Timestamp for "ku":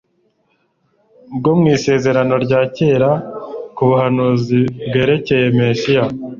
3.75-3.81